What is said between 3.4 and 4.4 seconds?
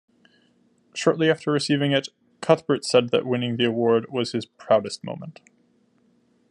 the award was